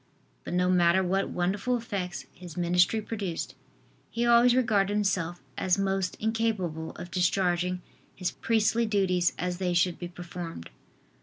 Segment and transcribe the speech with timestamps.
[0.43, 3.53] But no matter what wonderful effects his ministry produced,
[4.09, 7.83] he always regarded himself as most incapable of discharging
[8.15, 10.71] his priestly duties as they should be performed.